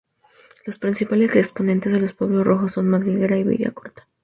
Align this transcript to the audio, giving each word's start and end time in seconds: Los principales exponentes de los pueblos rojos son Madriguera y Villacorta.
Los 0.65 0.79
principales 0.79 1.35
exponentes 1.35 1.93
de 1.93 1.99
los 1.99 2.13
pueblos 2.13 2.43
rojos 2.43 2.71
son 2.73 2.89
Madriguera 2.89 3.37
y 3.37 3.43
Villacorta. 3.43 4.07